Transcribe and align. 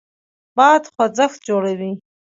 باد 0.57 0.83
خوځښت 0.93 1.37
جوړوي. 1.47 1.91